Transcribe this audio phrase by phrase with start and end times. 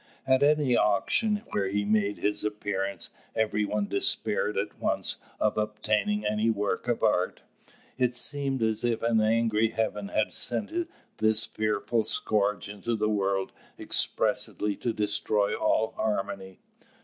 [0.25, 6.25] At any auction where he made his appearance, every one despaired at once of obtaining
[6.25, 7.41] any work of art.
[7.99, 13.51] It seemed as if an angry heaven had sent this fearful scourge into the world
[13.77, 16.57] expressly to destroy all harmony.